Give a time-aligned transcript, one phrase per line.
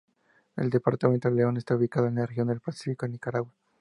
[0.55, 3.53] El departamento León está ubicado en la región del Pacífico de Nicaragua.